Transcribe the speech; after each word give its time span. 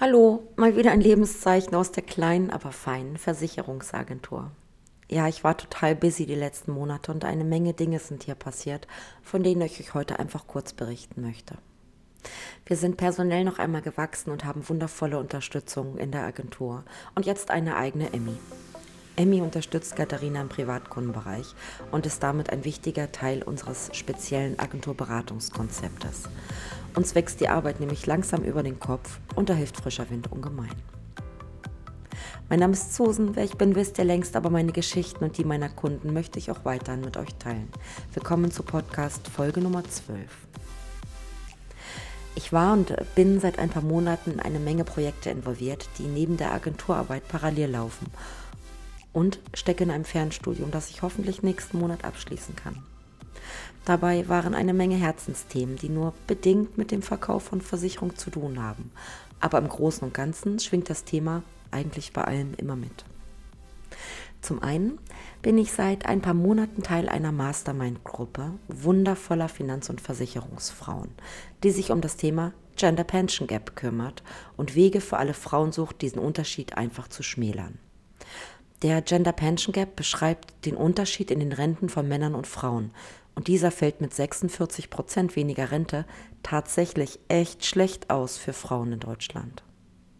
Hallo, 0.00 0.42
mal 0.56 0.76
wieder 0.76 0.90
ein 0.90 1.00
Lebenszeichen 1.00 1.76
aus 1.76 1.92
der 1.92 2.02
kleinen, 2.02 2.50
aber 2.50 2.72
feinen 2.72 3.16
Versicherungsagentur. 3.16 4.50
Ja, 5.08 5.28
ich 5.28 5.44
war 5.44 5.56
total 5.56 5.94
busy 5.94 6.26
die 6.26 6.34
letzten 6.34 6.72
Monate 6.72 7.12
und 7.12 7.24
eine 7.24 7.44
Menge 7.44 7.74
Dinge 7.74 8.00
sind 8.00 8.24
hier 8.24 8.34
passiert, 8.34 8.88
von 9.22 9.44
denen 9.44 9.60
ich 9.60 9.78
euch 9.78 9.94
heute 9.94 10.18
einfach 10.18 10.48
kurz 10.48 10.72
berichten 10.72 11.22
möchte. 11.22 11.58
Wir 12.66 12.76
sind 12.76 12.96
personell 12.96 13.44
noch 13.44 13.60
einmal 13.60 13.82
gewachsen 13.82 14.32
und 14.32 14.44
haben 14.44 14.68
wundervolle 14.68 15.16
Unterstützung 15.16 15.96
in 15.96 16.10
der 16.10 16.24
Agentur 16.24 16.82
und 17.14 17.24
jetzt 17.24 17.52
eine 17.52 17.76
eigene 17.76 18.12
Emmy. 18.12 18.36
Emmy 19.16 19.40
unterstützt 19.40 19.94
Katharina 19.94 20.40
im 20.40 20.48
Privatkundenbereich 20.48 21.54
und 21.92 22.04
ist 22.04 22.20
damit 22.22 22.50
ein 22.50 22.64
wichtiger 22.64 23.12
Teil 23.12 23.44
unseres 23.44 23.90
speziellen 23.92 24.58
Agenturberatungskonzeptes. 24.58 26.24
Uns 26.96 27.14
wächst 27.14 27.40
die 27.40 27.48
Arbeit 27.48 27.78
nämlich 27.78 28.06
langsam 28.06 28.42
über 28.42 28.64
den 28.64 28.80
Kopf 28.80 29.20
und 29.36 29.48
da 29.48 29.54
hilft 29.54 29.76
frischer 29.76 30.10
Wind 30.10 30.32
ungemein. 30.32 30.74
Mein 32.48 32.58
Name 32.58 32.72
ist 32.72 32.94
Susan, 32.94 33.36
wer 33.36 33.44
ich 33.44 33.56
bin, 33.56 33.76
wisst 33.76 33.98
ihr 33.98 34.04
längst, 34.04 34.34
aber 34.34 34.50
meine 34.50 34.72
Geschichten 34.72 35.22
und 35.22 35.38
die 35.38 35.44
meiner 35.44 35.68
Kunden 35.68 36.12
möchte 36.12 36.40
ich 36.40 36.50
auch 36.50 36.64
weiterhin 36.64 37.00
mit 37.02 37.16
euch 37.16 37.34
teilen. 37.36 37.68
Willkommen 38.14 38.50
zu 38.50 38.64
Podcast 38.64 39.28
Folge 39.28 39.60
Nummer 39.60 39.84
12. 39.84 40.26
Ich 42.36 42.52
war 42.52 42.72
und 42.72 42.92
bin 43.14 43.38
seit 43.38 43.60
ein 43.60 43.70
paar 43.70 43.82
Monaten 43.82 44.32
in 44.32 44.40
eine 44.40 44.58
Menge 44.58 44.82
Projekte 44.82 45.30
involviert, 45.30 45.88
die 45.98 46.02
neben 46.02 46.36
der 46.36 46.52
Agenturarbeit 46.52 47.28
parallel 47.28 47.70
laufen 47.70 48.06
und 49.14 49.38
stecke 49.54 49.84
in 49.84 49.90
einem 49.90 50.04
Fernstudium, 50.04 50.70
das 50.70 50.90
ich 50.90 51.00
hoffentlich 51.00 51.42
nächsten 51.42 51.78
Monat 51.78 52.04
abschließen 52.04 52.54
kann. 52.54 52.82
Dabei 53.86 54.28
waren 54.28 54.54
eine 54.54 54.74
Menge 54.74 54.96
Herzensthemen, 54.96 55.76
die 55.76 55.88
nur 55.88 56.12
bedingt 56.26 56.76
mit 56.76 56.90
dem 56.90 57.02
Verkauf 57.02 57.44
von 57.44 57.60
Versicherung 57.60 58.16
zu 58.16 58.30
tun 58.30 58.62
haben. 58.62 58.90
Aber 59.40 59.58
im 59.58 59.68
Großen 59.68 60.02
und 60.02 60.14
Ganzen 60.14 60.58
schwingt 60.58 60.90
das 60.90 61.04
Thema 61.04 61.42
eigentlich 61.70 62.12
bei 62.12 62.24
allem 62.24 62.54
immer 62.54 62.76
mit. 62.76 63.04
Zum 64.40 64.62
einen 64.62 64.98
bin 65.42 65.56
ich 65.56 65.72
seit 65.72 66.06
ein 66.06 66.20
paar 66.20 66.34
Monaten 66.34 66.82
Teil 66.82 67.08
einer 67.08 67.32
Mastermind-Gruppe 67.32 68.52
wundervoller 68.68 69.48
Finanz- 69.48 69.88
und 69.88 70.00
Versicherungsfrauen, 70.00 71.10
die 71.62 71.70
sich 71.70 71.90
um 71.90 72.00
das 72.00 72.16
Thema 72.16 72.52
Gender 72.76 73.04
Pension 73.04 73.46
Gap 73.46 73.76
kümmert 73.76 74.22
und 74.56 74.74
Wege 74.74 75.00
für 75.00 75.16
alle 75.16 75.34
Frauen 75.34 75.72
sucht, 75.72 76.02
diesen 76.02 76.18
Unterschied 76.18 76.76
einfach 76.76 77.08
zu 77.08 77.22
schmälern. 77.22 77.78
Der 78.84 79.00
Gender 79.00 79.32
Pension 79.32 79.72
Gap 79.72 79.96
beschreibt 79.96 80.66
den 80.66 80.76
Unterschied 80.76 81.30
in 81.30 81.40
den 81.40 81.52
Renten 81.54 81.88
von 81.88 82.06
Männern 82.06 82.34
und 82.34 82.46
Frauen 82.46 82.90
und 83.34 83.48
dieser 83.48 83.70
fällt 83.70 84.02
mit 84.02 84.12
46 84.12 84.90
Prozent 84.90 85.36
weniger 85.36 85.70
Rente 85.70 86.04
tatsächlich 86.42 87.18
echt 87.28 87.64
schlecht 87.64 88.10
aus 88.10 88.36
für 88.36 88.52
Frauen 88.52 88.92
in 88.92 89.00
Deutschland. 89.00 89.64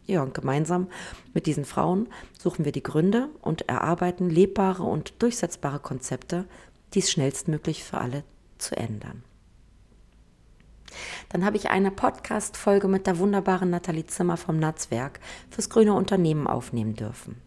Ja, 0.06 0.22
und 0.22 0.32
gemeinsam 0.32 0.88
mit 1.34 1.44
diesen 1.44 1.66
Frauen 1.66 2.08
suchen 2.38 2.64
wir 2.64 2.72
die 2.72 2.82
Gründe 2.82 3.28
und 3.42 3.68
erarbeiten 3.68 4.30
lebbare 4.30 4.84
und 4.84 5.12
durchsetzbare 5.22 5.78
Konzepte, 5.78 6.46
dies 6.94 7.10
schnellstmöglich 7.10 7.84
für 7.84 7.98
alle 7.98 8.24
zu 8.56 8.78
ändern. 8.78 9.24
Dann 11.28 11.45
habe 11.45 11.56
ich 11.56 11.70
eine 11.70 11.91
Podcast-Folge 11.91 12.89
mit 12.89 13.06
der 13.06 13.19
wunderbaren 13.19 13.70
Nathalie 13.70 14.06
Zimmer 14.06 14.37
vom 14.37 14.59
Netzwerk 14.59 15.20
fürs 15.50 15.70
grüne 15.70 15.95
Unternehmen 15.95 16.47
aufnehmen 16.47 16.95
dürfen. 16.95 17.41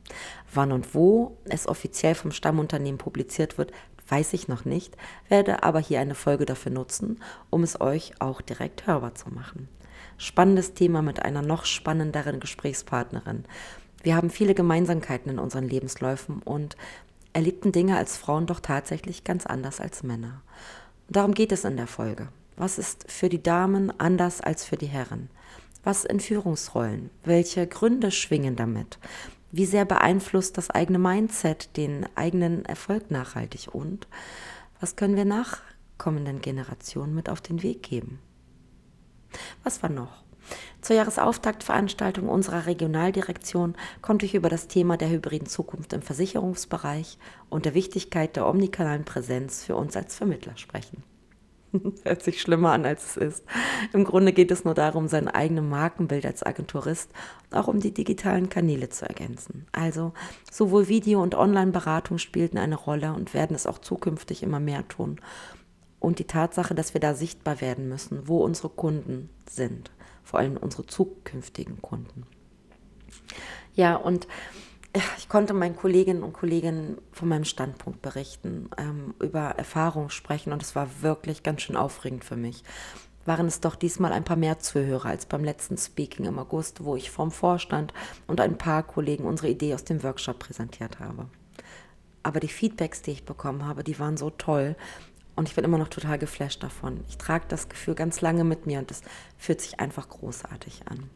Wann 0.54 0.72
und 0.72 0.94
wo 0.96 1.38
es 1.46 1.68
offiziell 1.68 2.16
vom 2.16 2.32
Stammunternehmen 2.32 2.98
publiziert 2.98 3.58
wird, 3.58 3.72
weiß 4.10 4.34
ich 4.34 4.48
noch 4.48 4.66
nicht, 4.66 4.96
werde 5.30 5.64
aber 5.64 5.80
hier 5.80 6.00
eine 6.00 6.16
Folge 6.16 6.46
dafür 6.46 6.72
nutzen, 6.72 7.22
um 7.50 7.64
es 7.64 7.82
euch 7.82 8.14
auch 8.20 8.42
direkt 8.42 8.88
hörbar 8.88 9.16
zu 9.16 9.30
machen. 9.30 9.68
Spannendes 10.18 10.74
Thema 10.74 11.02
mit 11.02 11.22
einer 11.22 11.42
noch 11.42 11.66
spannenderen 11.66 12.40
Gesprächspartnerin. 12.40 13.46
Wir 14.04 14.16
haben 14.16 14.30
viele 14.30 14.56
Gemeinsamkeiten 14.56 15.32
in 15.32 15.40
unseren 15.40 15.68
Lebensläufen 15.68 16.42
und 16.44 16.78
erlebten 17.34 17.72
Dinge 17.72 17.98
als 17.98 18.18
Frauen 18.18 18.48
doch 18.48 18.60
tatsächlich 18.60 19.24
ganz 19.24 19.46
anders 19.46 19.80
als 19.80 20.04
Männer. 20.04 20.42
Darum 21.10 21.34
geht 21.34 21.52
es 21.52 21.66
in 21.66 21.78
der 21.78 21.88
Folge. 21.88 22.30
Was 22.60 22.80
ist 22.80 23.12
für 23.12 23.30
die 23.30 23.44
Damen 23.44 23.98
anders 24.00 24.42
als 24.42 24.66
für 24.66 24.78
die 24.78 24.88
Herren? 24.88 25.30
Was 25.84 26.06
in 26.06 26.20
Führungsrollen? 26.20 27.12
Welche 27.24 27.68
Gründe 27.68 28.10
schwingen 28.10 28.56
damit? 28.56 28.98
Wie 29.52 29.68
sehr 29.68 29.86
beeinflusst 29.86 30.58
das 30.58 30.72
eigene 30.72 30.98
Mindset 30.98 31.78
den 31.78 32.08
eigenen 32.16 32.66
Erfolg 32.66 33.12
nachhaltig? 33.12 33.68
Und 33.72 34.08
was 34.80 34.96
können 34.96 35.16
wir 35.16 35.24
nachkommenden 35.24 36.42
Generationen 36.42 37.14
mit 37.14 37.30
auf 37.30 37.42
den 37.42 37.62
Weg 37.62 37.84
geben? 37.84 38.18
Was 39.64 39.84
war 39.84 39.92
noch? 39.92 40.24
Zur 40.82 40.96
Jahresauftaktveranstaltung 40.96 42.28
unserer 42.28 42.66
Regionaldirektion 42.66 43.76
konnte 44.02 44.26
ich 44.26 44.34
über 44.34 44.50
das 44.50 44.68
Thema 44.68 44.98
der 44.98 45.12
hybriden 45.12 45.48
Zukunft 45.48 45.94
im 45.94 46.02
Versicherungsbereich 46.02 47.20
und 47.50 47.66
der 47.66 47.76
Wichtigkeit 47.76 48.36
der 48.36 48.48
omnikanalen 48.48 49.06
Präsenz 49.06 49.64
für 49.64 49.76
uns 49.76 49.96
als 49.96 50.16
Vermittler 50.16 50.58
sprechen. 50.58 51.04
Hört 52.04 52.24
sich 52.24 52.42
schlimmer 52.42 52.72
an, 52.72 52.86
als 52.86 53.06
es 53.06 53.18
ist. 53.18 53.46
Im 53.94 54.04
Grunde 54.04 54.34
geht 54.34 54.52
es 54.52 54.64
nur 54.64 54.74
darum, 54.74 55.08
sein 55.08 55.28
eigenes 55.28 55.64
Markenbild 55.64 56.26
als 56.26 56.44
Agenturist 56.44 57.12
und 57.50 57.58
auch 57.58 57.68
um 57.68 57.80
die 57.80 57.94
digitalen 57.94 58.50
Kanäle 58.50 58.90
zu 58.90 59.08
ergänzen. 59.08 59.68
Also 59.72 60.14
sowohl 60.52 60.88
Video- 60.88 61.22
und 61.22 61.36
Online-Beratung 61.36 62.18
spielten 62.18 62.58
eine 62.58 62.76
Rolle 62.76 63.14
und 63.14 63.34
werden 63.34 63.56
es 63.56 63.68
auch 63.68 63.80
zukünftig 63.80 64.44
immer 64.44 64.60
mehr 64.60 64.88
tun. 64.88 65.20
Und 66.00 66.20
die 66.20 66.26
Tatsache, 66.28 66.76
dass 66.76 66.94
wir 66.94 67.02
da 67.02 67.14
sichtbar 67.14 67.60
werden 67.60 67.90
müssen, 67.90 68.28
wo 68.28 68.44
unsere 68.44 68.70
Kunden 68.70 69.30
sind, 69.50 69.92
vor 70.24 70.40
allem 70.40 70.58
unsere 70.58 70.86
zukünftigen 70.86 71.82
Kunden. 71.82 72.24
Ja, 73.74 73.96
und 73.96 74.28
ich 75.18 75.30
konnte 75.30 75.54
meinen 75.54 75.76
Kolleginnen 75.76 76.24
und 76.24 76.34
Kollegen 76.34 76.98
von 77.12 77.28
meinem 77.28 77.46
Standpunkt 77.46 78.02
berichten, 78.02 78.70
ähm, 78.78 79.14
über 79.20 79.42
Erfahrungen 79.42 80.10
sprechen 80.10 80.54
und 80.54 80.62
es 80.62 80.76
war 80.76 81.02
wirklich 81.02 81.44
ganz 81.44 81.62
schön 81.62 81.76
aufregend 81.76 82.24
für 82.24 82.36
mich. 82.36 82.64
Waren 83.26 83.48
es 83.48 83.60
doch 83.60 83.76
diesmal 83.76 84.14
ein 84.14 84.24
paar 84.24 84.38
mehr 84.38 84.60
Zuhörer 84.60 85.10
als 85.10 85.26
beim 85.26 85.44
letzten 85.44 85.78
Speaking 85.78 86.26
im 86.26 86.40
August, 86.40 86.84
wo 86.84 86.96
ich 86.96 87.12
vom 87.12 87.32
Vorstand 87.32 87.94
und 88.26 88.40
ein 88.40 88.58
paar 88.58 88.84
Kollegen 88.84 89.26
unsere 89.26 89.50
Idee 89.50 89.74
aus 89.74 89.84
dem 89.84 90.02
Workshop 90.02 90.40
präsentiert 90.40 91.00
habe. 91.00 91.28
Aber 92.24 92.40
die 92.40 92.48
Feedbacks, 92.48 93.02
die 93.02 93.12
ich 93.12 93.26
bekommen 93.26 93.66
habe, 93.66 93.84
die 93.84 94.00
waren 94.00 94.18
so 94.18 94.30
toll 94.30 94.76
und 95.36 95.48
ich 95.48 95.56
bin 95.56 95.64
immer 95.64 95.78
noch 95.78 95.90
total 95.90 96.18
geflasht 96.18 96.64
davon. 96.64 97.04
Ich 97.08 97.18
trage 97.18 97.46
das 97.48 97.70
Gefühl 97.70 97.96
ganz 97.96 98.22
lange 98.22 98.44
mit 98.44 98.66
mir 98.66 98.80
und 98.80 98.90
es 98.90 99.02
fühlt 99.38 99.62
sich 99.62 99.80
einfach 99.80 100.10
großartig 100.10 100.88
an. 100.88 101.10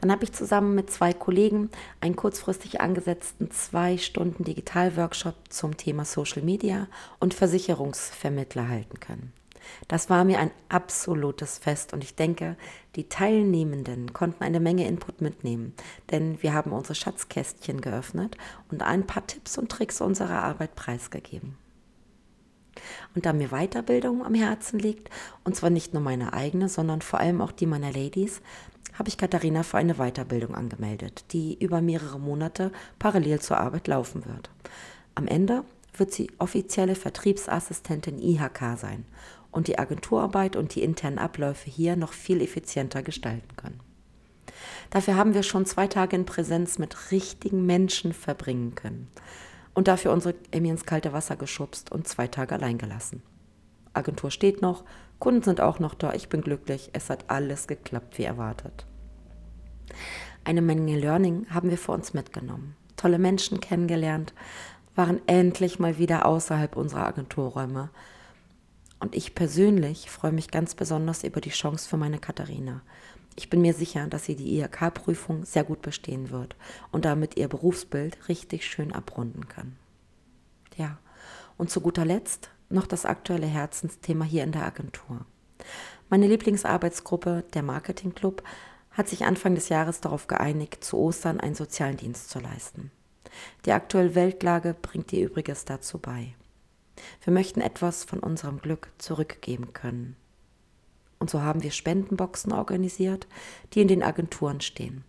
Dann 0.00 0.10
habe 0.10 0.24
ich 0.24 0.32
zusammen 0.32 0.74
mit 0.74 0.90
zwei 0.90 1.12
Kollegen 1.12 1.70
einen 2.00 2.16
kurzfristig 2.16 2.80
angesetzten 2.80 3.50
zwei 3.50 3.98
Stunden 3.98 4.44
Digital-Workshop 4.44 5.34
zum 5.50 5.76
Thema 5.76 6.04
Social 6.04 6.42
Media 6.42 6.86
und 7.18 7.34
Versicherungsvermittler 7.34 8.68
halten 8.68 8.98
können. 9.00 9.32
Das 9.88 10.10
war 10.10 10.24
mir 10.24 10.38
ein 10.38 10.50
absolutes 10.68 11.58
Fest 11.58 11.92
und 11.92 12.02
ich 12.02 12.14
denke, 12.14 12.56
die 12.96 13.08
Teilnehmenden 13.08 14.12
konnten 14.12 14.42
eine 14.42 14.58
Menge 14.58 14.86
Input 14.86 15.20
mitnehmen, 15.20 15.74
denn 16.10 16.42
wir 16.42 16.54
haben 16.54 16.72
unsere 16.72 16.94
Schatzkästchen 16.94 17.80
geöffnet 17.80 18.36
und 18.70 18.82
ein 18.82 19.06
paar 19.06 19.26
Tipps 19.26 19.58
und 19.58 19.70
Tricks 19.70 20.00
unserer 20.00 20.42
Arbeit 20.42 20.74
preisgegeben. 20.74 21.56
Und 23.14 23.26
da 23.26 23.32
mir 23.32 23.48
Weiterbildung 23.48 24.24
am 24.24 24.34
Herzen 24.34 24.78
liegt, 24.78 25.10
und 25.44 25.56
zwar 25.56 25.70
nicht 25.70 25.92
nur 25.92 26.02
meine 26.02 26.32
eigene, 26.32 26.68
sondern 26.68 27.02
vor 27.02 27.20
allem 27.20 27.40
auch 27.40 27.52
die 27.52 27.66
meiner 27.66 27.92
Ladies, 27.92 28.40
habe 29.00 29.08
ich 29.08 29.16
Katharina 29.16 29.62
für 29.62 29.78
eine 29.78 29.94
Weiterbildung 29.94 30.54
angemeldet, 30.54 31.24
die 31.32 31.56
über 31.58 31.80
mehrere 31.80 32.20
Monate 32.20 32.70
parallel 32.98 33.40
zur 33.40 33.56
Arbeit 33.56 33.88
laufen 33.88 34.26
wird. 34.26 34.50
Am 35.14 35.26
Ende 35.26 35.64
wird 35.96 36.12
sie 36.12 36.30
offizielle 36.38 36.94
Vertriebsassistentin 36.94 38.18
IHK 38.18 38.76
sein 38.76 39.06
und 39.50 39.68
die 39.68 39.78
Agenturarbeit 39.78 40.54
und 40.54 40.74
die 40.74 40.82
internen 40.82 41.18
Abläufe 41.18 41.70
hier 41.70 41.96
noch 41.96 42.12
viel 42.12 42.42
effizienter 42.42 43.02
gestalten 43.02 43.56
können. 43.56 43.80
Dafür 44.90 45.16
haben 45.16 45.32
wir 45.32 45.44
schon 45.44 45.64
zwei 45.64 45.86
Tage 45.86 46.14
in 46.14 46.26
Präsenz 46.26 46.78
mit 46.78 47.10
richtigen 47.10 47.64
Menschen 47.64 48.12
verbringen 48.12 48.74
können 48.74 49.08
und 49.72 49.88
dafür 49.88 50.12
unsere 50.12 50.34
Emmy 50.50 50.68
ins 50.68 50.84
kalte 50.84 51.14
Wasser 51.14 51.36
geschubst 51.36 51.90
und 51.90 52.06
zwei 52.06 52.26
Tage 52.26 52.54
allein 52.54 52.76
gelassen. 52.76 53.22
Agentur 53.94 54.30
steht 54.30 54.60
noch, 54.60 54.84
Kunden 55.18 55.42
sind 55.42 55.62
auch 55.62 55.78
noch 55.78 55.94
da, 55.94 56.12
ich 56.12 56.28
bin 56.28 56.42
glücklich, 56.42 56.90
es 56.92 57.08
hat 57.08 57.24
alles 57.28 57.66
geklappt 57.66 58.18
wie 58.18 58.24
erwartet. 58.24 58.84
Eine 60.44 60.62
Menge 60.62 60.98
Learning 60.98 61.46
haben 61.50 61.70
wir 61.70 61.78
für 61.78 61.92
uns 61.92 62.14
mitgenommen, 62.14 62.76
tolle 62.96 63.18
Menschen 63.18 63.60
kennengelernt, 63.60 64.32
waren 64.94 65.20
endlich 65.26 65.78
mal 65.78 65.98
wieder 65.98 66.26
außerhalb 66.26 66.76
unserer 66.76 67.06
Agenturräume. 67.06 67.90
Und 68.98 69.14
ich 69.14 69.34
persönlich 69.34 70.10
freue 70.10 70.32
mich 70.32 70.50
ganz 70.50 70.74
besonders 70.74 71.24
über 71.24 71.40
die 71.40 71.50
Chance 71.50 71.88
für 71.88 71.96
meine 71.96 72.18
Katharina. 72.18 72.82
Ich 73.36 73.48
bin 73.48 73.62
mir 73.62 73.72
sicher, 73.72 74.06
dass 74.06 74.24
sie 74.24 74.36
die 74.36 74.58
IHK-Prüfung 74.58 75.44
sehr 75.44 75.64
gut 75.64 75.80
bestehen 75.82 76.30
wird 76.30 76.56
und 76.90 77.04
damit 77.04 77.36
ihr 77.36 77.48
Berufsbild 77.48 78.28
richtig 78.28 78.66
schön 78.66 78.92
abrunden 78.92 79.48
kann. 79.48 79.76
Ja, 80.76 80.98
und 81.56 81.70
zu 81.70 81.80
guter 81.80 82.04
Letzt 82.04 82.50
noch 82.68 82.86
das 82.86 83.06
aktuelle 83.06 83.46
Herzensthema 83.46 84.24
hier 84.24 84.44
in 84.44 84.52
der 84.52 84.64
Agentur. 84.64 85.24
Meine 86.08 86.26
Lieblingsarbeitsgruppe, 86.26 87.44
der 87.54 87.62
Marketing 87.62 88.14
Club, 88.14 88.42
hat 89.00 89.08
sich 89.08 89.24
Anfang 89.24 89.54
des 89.54 89.70
Jahres 89.70 90.02
darauf 90.02 90.26
geeinigt, 90.26 90.84
zu 90.84 90.98
Ostern 90.98 91.40
einen 91.40 91.54
sozialen 91.54 91.96
Dienst 91.96 92.28
zu 92.28 92.38
leisten. 92.38 92.90
Die 93.64 93.72
aktuelle 93.72 94.14
Weltlage 94.14 94.74
bringt 94.74 95.10
ihr 95.14 95.24
Übriges 95.24 95.64
dazu 95.64 95.98
bei. 95.98 96.34
Wir 97.24 97.32
möchten 97.32 97.62
etwas 97.62 98.04
von 98.04 98.18
unserem 98.18 98.60
Glück 98.60 98.92
zurückgeben 98.98 99.72
können. 99.72 100.16
Und 101.18 101.30
so 101.30 101.40
haben 101.40 101.62
wir 101.62 101.70
Spendenboxen 101.70 102.52
organisiert, 102.52 103.26
die 103.72 103.80
in 103.80 103.88
den 103.88 104.02
Agenturen 104.02 104.60
stehen. 104.60 105.02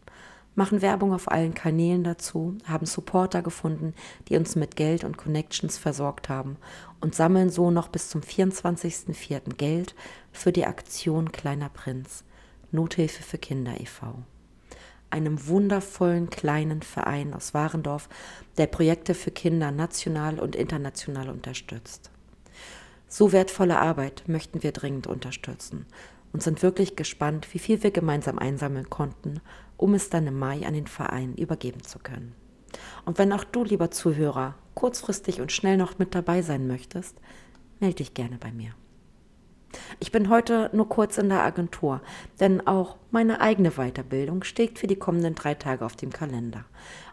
Machen 0.56 0.82
Werbung 0.82 1.14
auf 1.14 1.30
allen 1.30 1.54
Kanälen 1.54 2.06
dazu, 2.06 2.58
haben 2.64 2.86
Supporter 2.86 3.42
gefunden, 3.42 3.94
die 4.30 4.38
uns 4.38 4.56
mit 4.56 4.78
Geld 4.78 5.04
und 5.04 5.18
Connections 5.18 5.78
versorgt 5.78 6.30
haben 6.30 6.56
und 7.02 7.14
sammeln 7.14 7.50
so 7.50 7.72
noch 7.72 7.90
bis 7.90 8.10
zum 8.10 8.22
24.04. 8.22 9.54
Geld 9.56 9.96
für 10.32 10.54
die 10.54 10.66
Aktion 10.66 11.34
Kleiner 11.34 11.68
Prinz, 11.68 12.24
Nothilfe 12.72 13.24
für 13.24 13.38
Kinder 13.38 13.80
e.V 13.80 14.24
einem 15.12 15.48
wundervollen 15.48 16.30
kleinen 16.30 16.82
Verein 16.82 17.34
aus 17.34 17.54
Warendorf, 17.54 18.10
der 18.58 18.68
Projekte 18.68 19.14
für 19.14 19.32
Kinder 19.32 19.72
national 19.72 20.40
und 20.40 20.56
international 20.56 21.30
unterstützt. 21.30 22.10
So 23.08 23.34
wertvolle 23.34 23.78
Arbeit 23.78 24.24
möchten 24.28 24.64
wir 24.64 24.72
dringend 24.72 25.08
unterstützen 25.08 25.86
und 26.32 26.42
sind 26.42 26.64
wirklich 26.64 26.96
gespannt, 26.96 27.54
wie 27.54 27.60
viel 27.60 27.84
wir 27.84 27.92
gemeinsam 27.92 28.40
einsammeln 28.40 28.90
konnten, 28.90 29.42
um 29.76 29.94
es 29.94 30.10
dann 30.10 30.28
im 30.28 30.40
Mai 30.40 30.66
an 30.66 30.74
den 30.74 30.88
Verein 30.88 31.36
übergeben 31.36 31.84
zu 31.84 32.00
können. 32.00 32.34
Und 33.04 33.18
wenn 33.18 33.34
auch 33.34 33.44
du, 33.44 33.66
lieber 33.66 33.92
Zuhörer, 33.92 34.56
kurzfristig 34.76 35.42
und 35.42 35.52
schnell 35.52 35.76
noch 35.76 36.00
mit 36.00 36.16
dabei 36.16 36.42
sein 36.42 36.68
möchtest, 36.68 37.18
melde 37.82 37.98
dich 37.98 38.14
gerne 38.14 38.38
bei 38.38 38.54
mir. 38.54 38.74
Ich 40.02 40.12
bin 40.12 40.30
heute 40.30 40.72
nur 40.74 40.90
kurz 40.90 41.20
in 41.20 41.30
der 41.30 41.44
Agentur, 41.44 42.02
denn 42.40 42.66
auch 42.66 42.98
meine 43.12 43.40
eigene 43.40 43.74
Weiterbildung 43.74 44.44
steht 44.44 44.80
für 44.80 44.88
die 44.88 44.96
kommenden 44.96 45.36
drei 45.36 45.54
Tage 45.54 45.86
auf 45.86 45.96
dem 45.96 46.10
Kalender. 46.10 46.66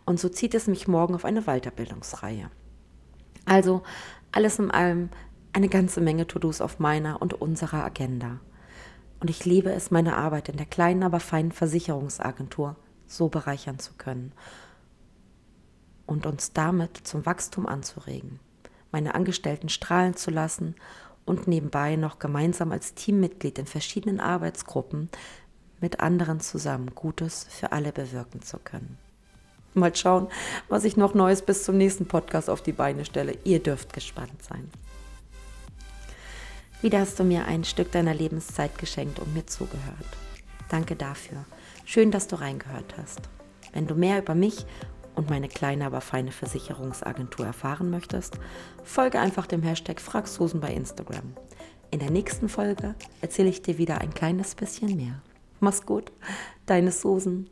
Und 0.06 0.18
so 0.18 0.30
zieht 0.30 0.54
es 0.54 0.68
mich 0.68 0.88
morgen 0.88 1.14
auf 1.14 1.26
eine 1.26 1.42
Weiterbildungsreihe. 1.42 2.50
Also 3.44 3.82
alles 4.32 4.58
in 4.58 4.70
allem 4.70 5.10
eine 5.52 5.68
ganze 5.68 6.00
Menge 6.00 6.26
To-Dos 6.26 6.62
auf 6.62 6.78
meiner 6.78 7.20
und 7.20 7.34
unserer 7.34 7.84
Agenda. 7.84 8.40
Und 9.20 9.28
ich 9.28 9.44
liebe 9.44 9.70
es, 9.70 9.90
meine 9.90 10.16
Arbeit 10.16 10.48
in 10.48 10.56
der 10.56 10.64
kleinen, 10.64 11.02
aber 11.02 11.20
feinen 11.20 11.52
Versicherungsagentur 11.52 12.74
so 13.06 13.28
bereichern 13.28 13.78
zu 13.78 13.92
können 13.98 14.32
und 16.06 16.24
uns 16.24 16.54
damit 16.54 16.96
zum 16.96 17.26
Wachstum 17.26 17.66
anzuregen, 17.66 18.40
meine 18.92 19.14
Angestellten 19.14 19.68
strahlen 19.68 20.16
zu 20.16 20.30
lassen 20.30 20.74
und 21.28 21.46
nebenbei 21.46 21.96
noch 21.96 22.18
gemeinsam 22.18 22.72
als 22.72 22.94
Teammitglied 22.94 23.58
in 23.58 23.66
verschiedenen 23.66 24.20
Arbeitsgruppen 24.20 25.08
mit 25.80 26.00
anderen 26.00 26.40
zusammen 26.40 26.94
Gutes 26.94 27.46
für 27.48 27.72
alle 27.72 27.92
bewirken 27.92 28.42
zu 28.42 28.58
können. 28.58 28.98
Mal 29.74 29.94
schauen, 29.94 30.28
was 30.68 30.84
ich 30.84 30.96
noch 30.96 31.14
Neues 31.14 31.42
bis 31.42 31.62
zum 31.62 31.76
nächsten 31.76 32.06
Podcast 32.06 32.50
auf 32.50 32.62
die 32.62 32.72
Beine 32.72 33.04
stelle. 33.04 33.36
Ihr 33.44 33.62
dürft 33.62 33.92
gespannt 33.92 34.42
sein. 34.42 34.70
Wieder 36.80 37.00
hast 37.00 37.18
du 37.18 37.24
mir 37.24 37.44
ein 37.44 37.64
Stück 37.64 37.92
deiner 37.92 38.14
Lebenszeit 38.14 38.78
geschenkt 38.78 39.18
und 39.18 39.34
mir 39.34 39.46
zugehört. 39.46 40.06
Danke 40.68 40.96
dafür. 40.96 41.44
Schön, 41.84 42.10
dass 42.10 42.28
du 42.28 42.36
reingehört 42.36 42.96
hast. 42.96 43.20
Wenn 43.72 43.86
du 43.86 43.94
mehr 43.94 44.18
über 44.18 44.34
mich 44.34 44.64
und 45.18 45.28
meine 45.28 45.48
kleine, 45.48 45.84
aber 45.84 46.00
feine 46.00 46.30
Versicherungsagentur 46.30 47.44
erfahren 47.44 47.90
möchtest, 47.90 48.38
folge 48.84 49.18
einfach 49.18 49.46
dem 49.46 49.62
Hashtag 49.62 50.00
FragSusan 50.00 50.60
bei 50.60 50.72
Instagram. 50.72 51.34
In 51.90 51.98
der 51.98 52.10
nächsten 52.10 52.48
Folge 52.48 52.94
erzähle 53.20 53.48
ich 53.48 53.60
dir 53.60 53.78
wieder 53.78 54.00
ein 54.00 54.14
kleines 54.14 54.54
bisschen 54.54 54.96
mehr. 54.96 55.20
Mach's 55.58 55.84
gut, 55.84 56.12
deine 56.66 56.92
Susan. 56.92 57.50